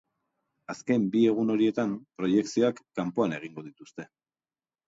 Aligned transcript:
Azken 0.73 1.03
bi 1.15 1.21
egun 1.33 1.53
horietan, 1.55 1.93
proiekzioak 2.21 2.81
kanpoan 3.01 3.37
egingo 3.41 3.67
dituzte. 3.69 4.09